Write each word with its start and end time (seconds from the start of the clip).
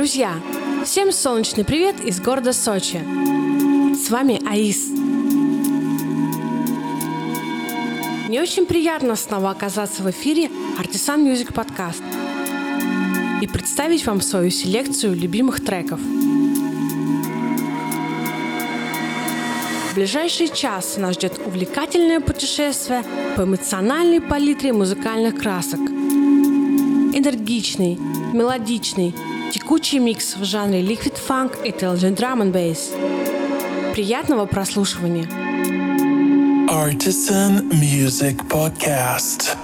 Друзья, 0.00 0.40
всем 0.82 1.12
солнечный 1.12 1.62
привет 1.62 2.00
из 2.00 2.22
города 2.22 2.54
Сочи. 2.54 3.02
С 3.94 4.08
вами 4.08 4.40
Аис. 4.48 4.88
Мне 8.26 8.40
очень 8.40 8.64
приятно 8.64 9.14
снова 9.14 9.50
оказаться 9.50 10.02
в 10.02 10.08
эфире 10.10 10.48
Artisan 10.78 11.22
Music 11.22 11.52
Podcast 11.52 12.02
и 13.42 13.46
представить 13.46 14.06
вам 14.06 14.22
свою 14.22 14.48
селекцию 14.48 15.14
любимых 15.14 15.62
треков. 15.62 16.00
В 19.90 19.94
ближайший 19.94 20.48
час 20.48 20.96
нас 20.96 21.16
ждет 21.16 21.38
увлекательное 21.44 22.20
путешествие 22.20 23.04
по 23.36 23.42
эмоциональной 23.42 24.22
палитре 24.22 24.72
музыкальных 24.72 25.36
красок. 25.38 25.80
Энергичный, 27.12 27.98
мелодичный, 28.32 29.14
Текучий 29.51 29.99
микс 29.99 30.35
в 30.35 30.43
жанре 30.43 30.81
Liquid 30.81 31.17
Funk 31.27 31.63
и 31.63 31.71
Intelligent 31.71 32.17
Drum 32.17 32.41
and 32.41 32.51
Bass. 32.51 33.93
Приятного 33.93 34.45
прослушивания! 34.45 35.27
Artisan 36.67 37.69
Music 37.71 38.37
Podcast. 38.49 39.58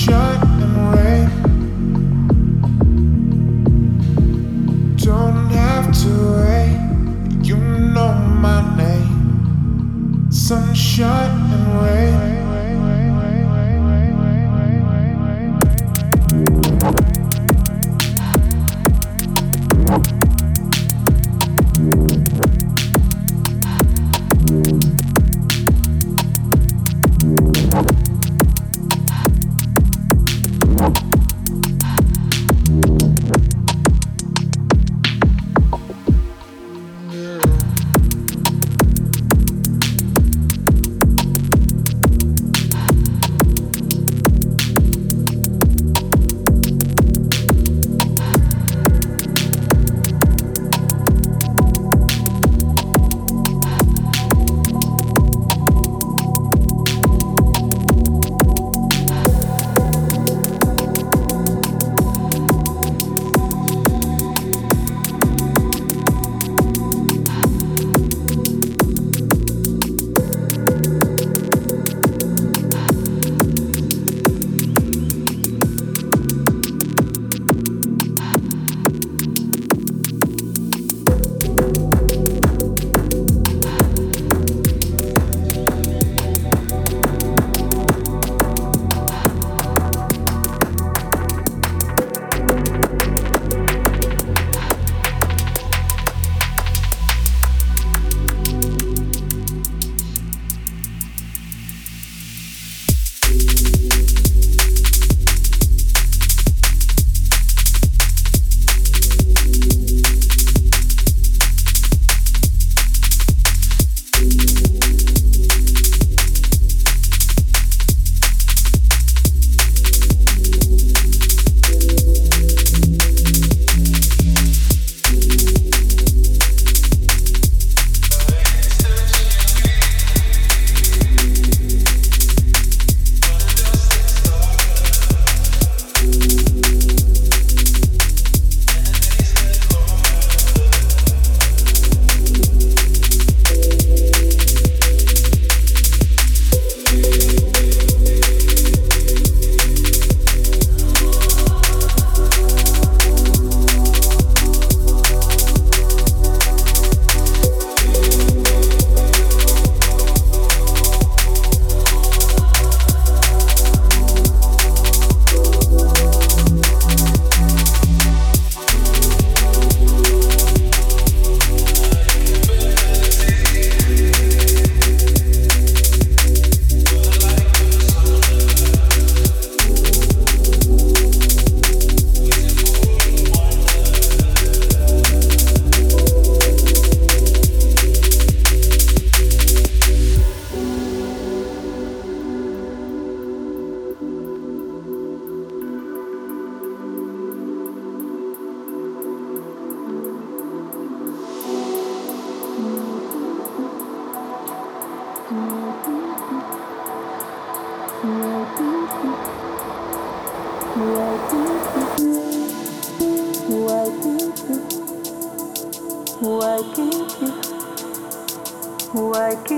shut 0.00 0.42
and 0.42 0.94
rain. 0.94 1.49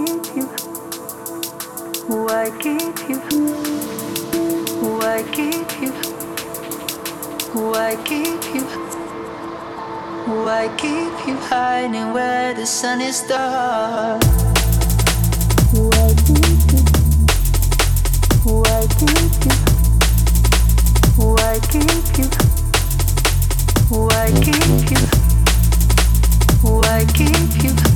keep 0.06 0.37
you? 0.37 0.47
Why 2.09 2.50
keep 2.59 2.99
you? 3.09 3.18
Why 4.99 5.23
keep 5.32 5.71
you? 5.80 5.92
Why 7.54 7.97
keep 8.04 8.42
you? 8.54 8.64
Why 10.44 10.68
keep 10.76 11.26
you 11.26 11.37
hiding 11.37 12.12
where 12.12 12.54
the 12.54 12.66
sun 12.66 13.00
is 13.00 13.23
dark? 13.28 14.23
Why 15.73 16.09
keep 16.26 16.62
you? 16.73 16.82
Why 18.59 18.80
keep 18.99 19.35
you? 19.47 19.56
Why 21.30 21.54
keep 21.71 22.18
you? 22.18 22.28
Why 23.88 24.26
keep 24.47 24.90
you? 24.90 25.02
Why 26.62 27.04
keep 27.14 27.62
you? 27.62 27.91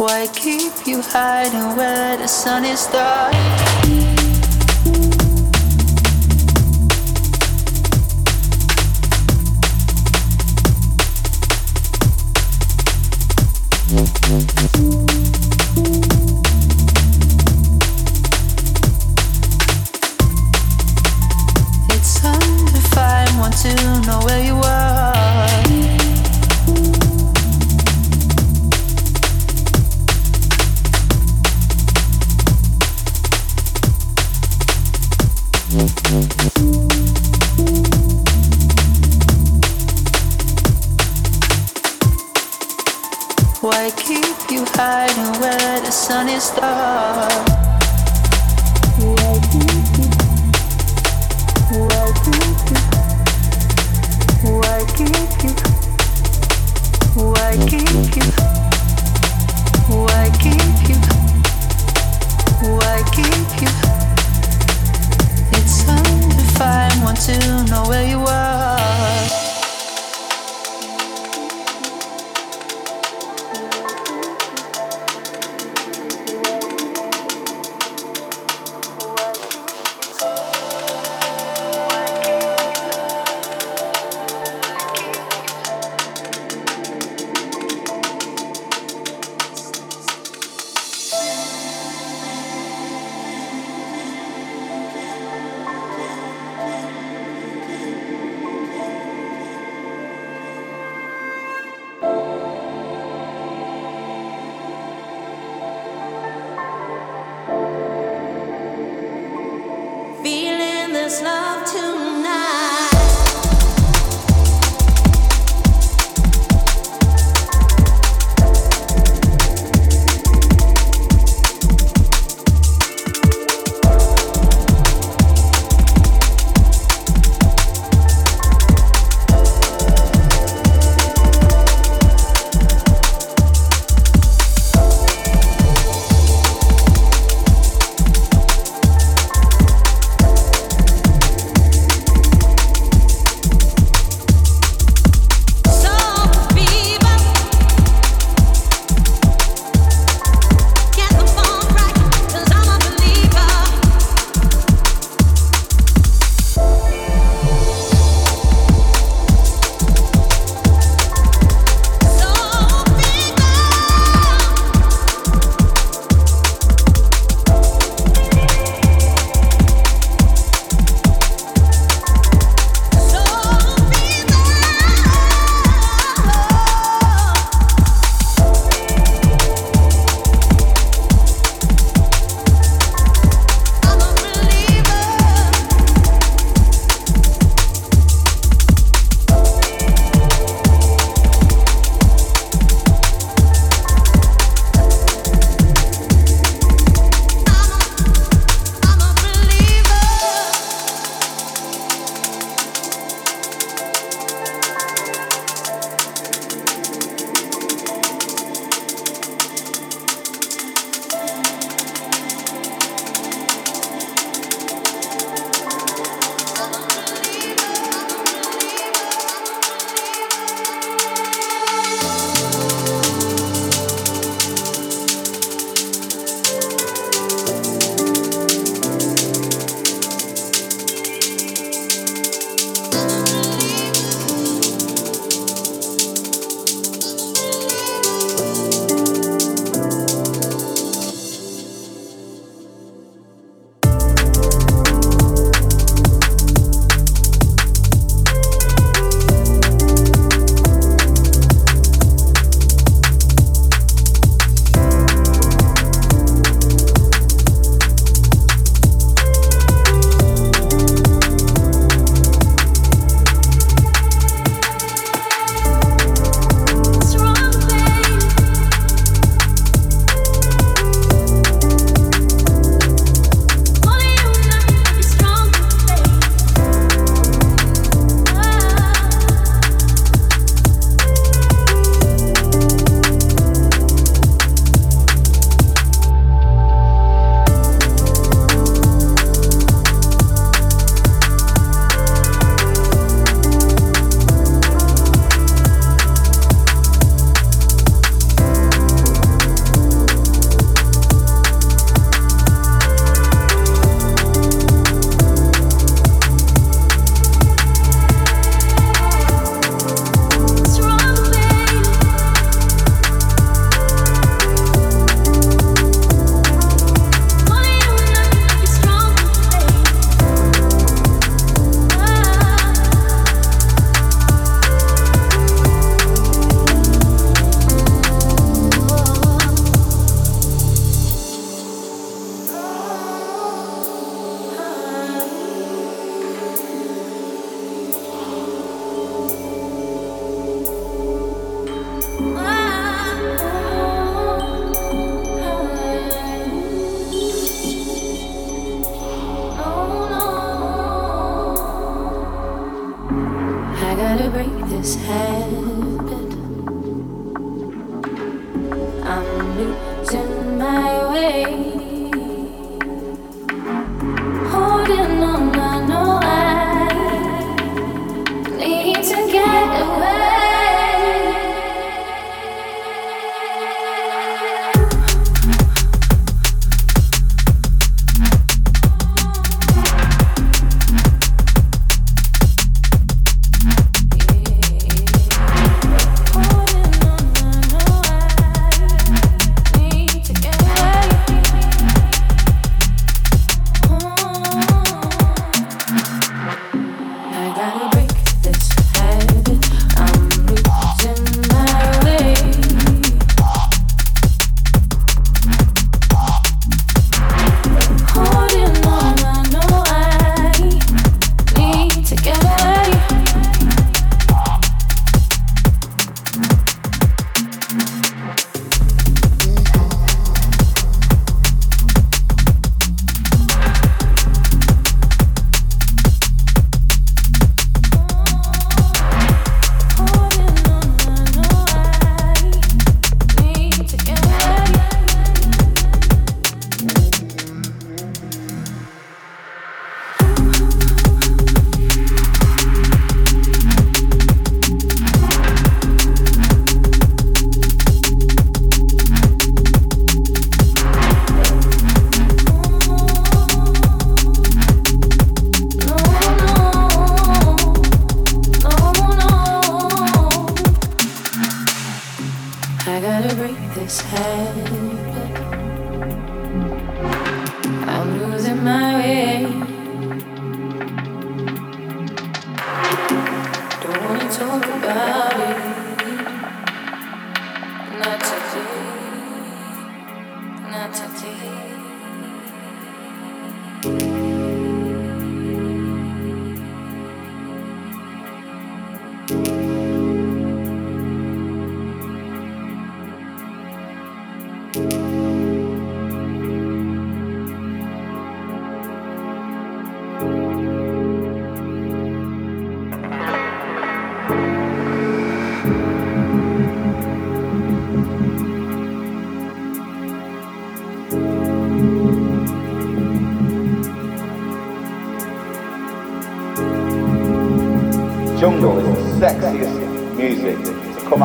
Why 0.00 0.26
keep 0.32 0.86
you 0.86 1.02
hiding 1.02 1.76
where 1.76 2.16
the 2.16 2.26
sun 2.26 2.64
is 2.64 2.86
dark? 2.86 3.69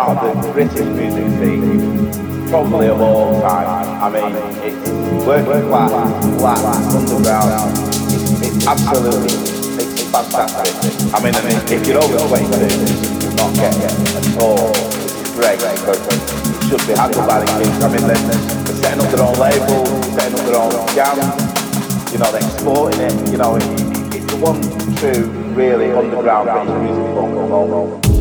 British 0.05 0.85
music 0.85 1.25
scene, 1.41 2.47
probably 2.49 2.89
of 2.89 3.01
all 3.01 3.41
time. 3.41 3.65
I 4.03 4.09
mean, 4.13 4.37
it's 4.61 5.25
working 5.25 5.65
class, 5.67 5.89
black, 6.37 6.61
underground. 6.93 7.73
It's, 8.13 8.37
it's 8.45 8.67
absolutely, 8.67 9.33
it's 9.33 10.03
fantastic. 10.13 10.77
I 11.09 11.17
mean, 11.25 11.33
I 11.33 11.41
mean, 11.41 11.57
if 11.73 11.87
you're 11.87 11.97
over 11.97 12.21
22, 12.21 12.45
you're 12.45 13.33
not 13.33 13.49
get 13.57 13.73
it 13.73 13.89
at 14.13 14.41
all. 14.43 14.69
It's 14.69 15.33
great 15.33 15.57
because 15.57 15.97
it 15.97 16.69
should 16.69 16.85
be 16.85 16.93
handled 16.93 17.25
by 17.25 17.41
the 17.41 17.49
kids. 17.57 17.81
I 17.81 17.89
mean, 17.89 18.05
they're, 18.05 18.13
they're 18.13 18.77
setting 18.77 19.01
up 19.01 19.09
their 19.09 19.25
own 19.25 19.33
labels, 19.41 19.89
setting 20.13 20.37
up 20.37 20.45
their 20.45 20.61
own 20.61 20.69
jams. 20.93 22.13
You 22.13 22.19
know, 22.21 22.29
they're 22.29 22.45
exporting 22.45 23.01
it. 23.01 23.31
You 23.31 23.39
know, 23.39 23.55
it, 23.55 23.65
it, 23.73 24.21
it's 24.21 24.29
the 24.29 24.37
one 24.37 24.61
true, 25.01 25.25
really 25.57 25.89
underground 25.91 26.45
British 26.53 26.93
music 26.93 27.09
form. 27.17 28.14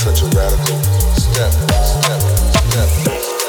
such 0.00 0.22
a 0.22 0.26
radical 0.28 0.78
step, 1.14 1.52
step, 1.52 2.88
step. 2.88 3.39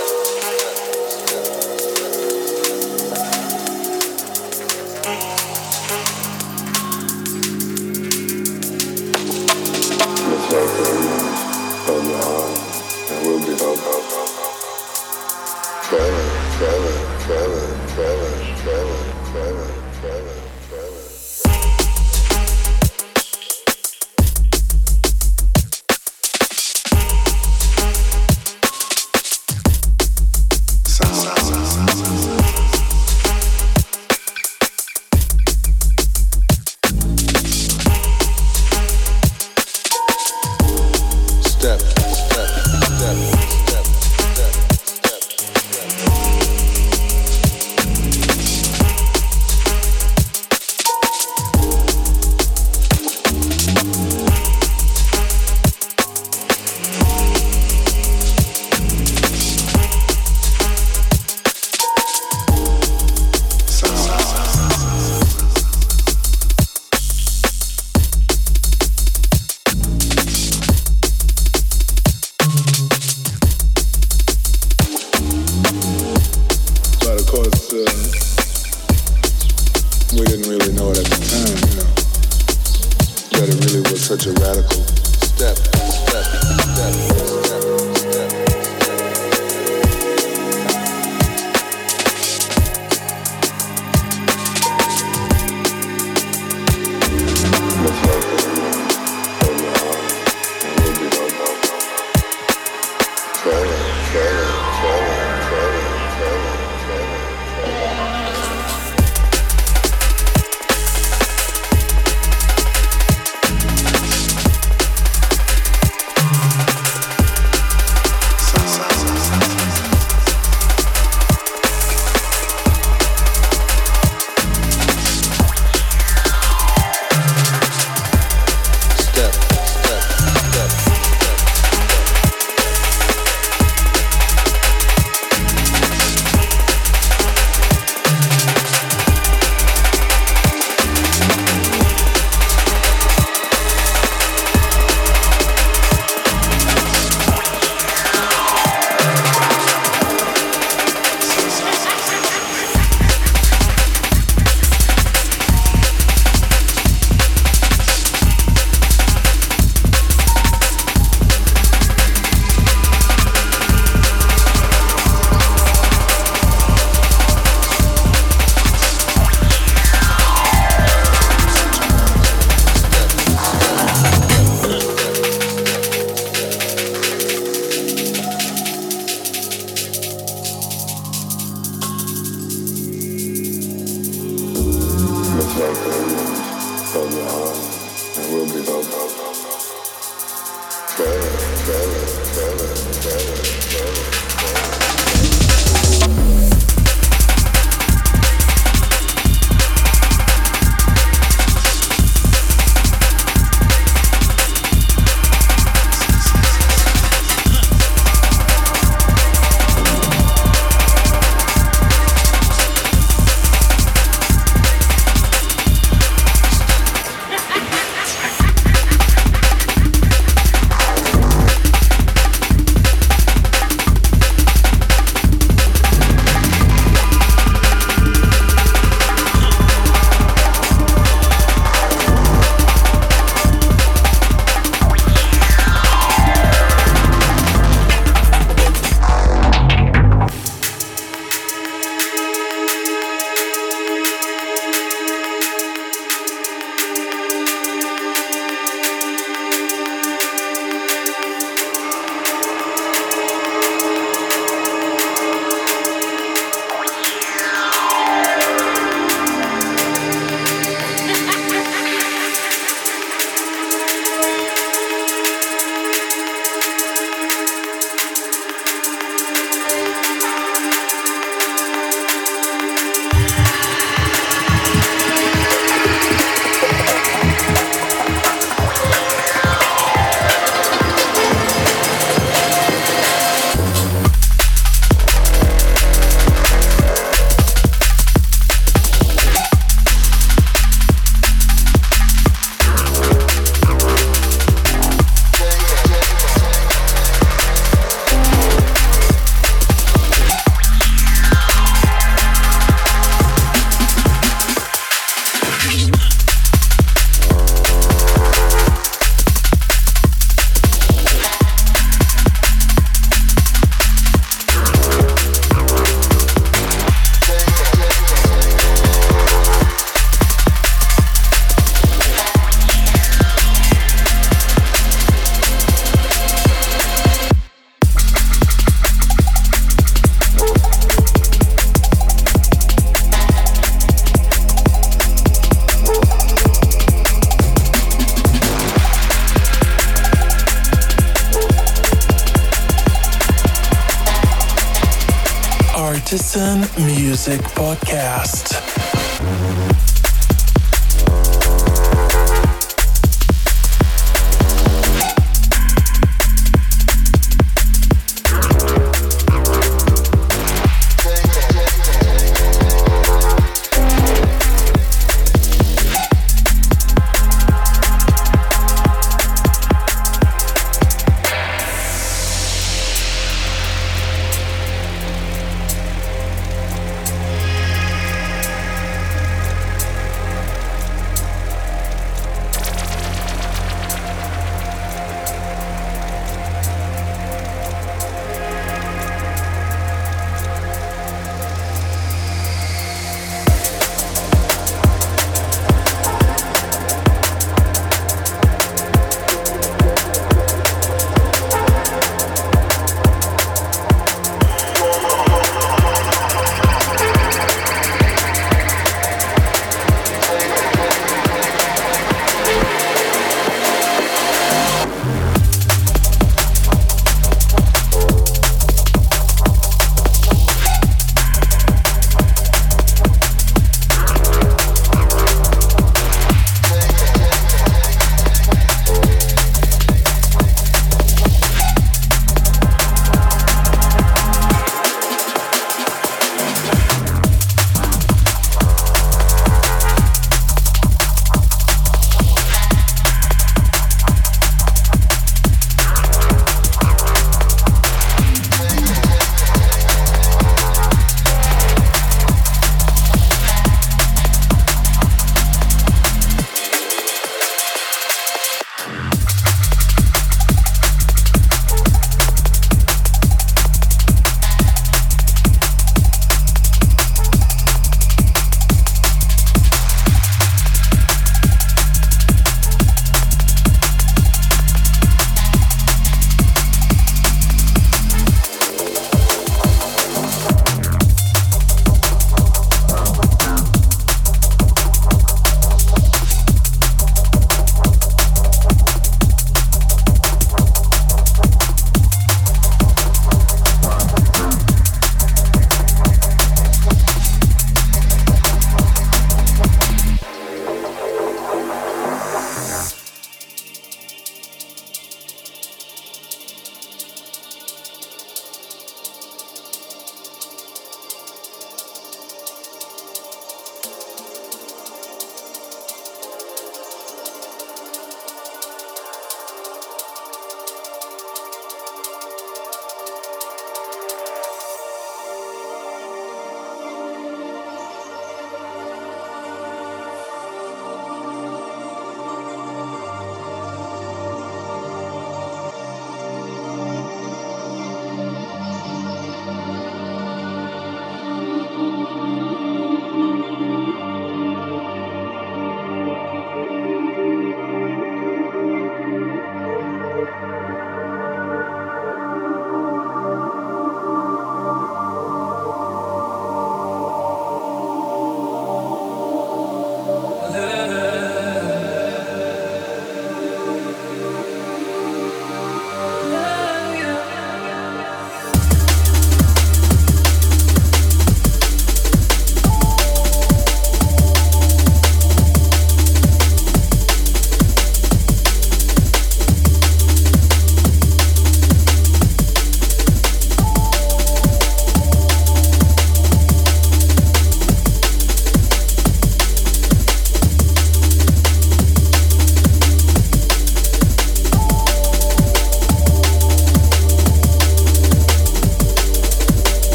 Music 347.28 347.42
Podcast. 347.54 347.81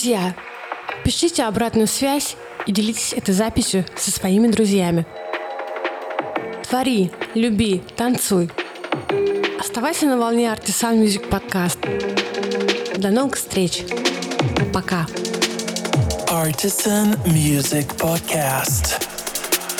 Друзья, 0.00 0.34
пишите 1.04 1.42
обратную 1.42 1.86
связь 1.86 2.34
и 2.66 2.72
делитесь 2.72 3.12
этой 3.12 3.34
записью 3.34 3.84
со 3.96 4.10
своими 4.10 4.48
друзьями. 4.48 5.04
Твори, 6.66 7.10
люби, 7.34 7.82
танцуй. 7.98 8.50
Оставайся 9.60 10.06
на 10.06 10.16
волне 10.16 10.46
Artisan 10.46 11.04
Music 11.04 11.28
Podcast. 11.28 11.78
До 12.98 13.10
новых 13.10 13.36
встреч. 13.36 13.82
Пока. 14.72 15.06
Artisan 16.30 17.22
Music 17.26 17.86
Podcast. 17.98 19.06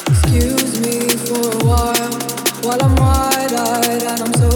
Excuse 0.06 0.80
me 0.80 1.08
for 1.16 1.48
a 1.48 1.64
while, 1.64 2.18
while 2.62 2.82
I'm 2.82 2.94
wide-eyed 2.96 4.02
and 4.02 4.20
I'm 4.20 4.34
so 4.34 4.49